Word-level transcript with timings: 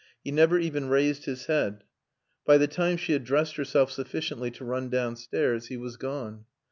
He 0.23 0.31
never 0.31 0.57
even 0.57 0.89
raised 0.89 1.25
his 1.25 1.45
head. 1.45 1.83
By 2.43 2.57
the 2.57 2.65
time 2.65 2.97
she 2.97 3.13
had 3.13 3.23
dressed 3.23 3.55
herself 3.57 3.91
sufficiently 3.91 4.49
to 4.49 4.65
run 4.65 4.89
downstairs 4.89 5.67
he 5.67 5.77
was 5.77 5.95
gone. 5.95 6.45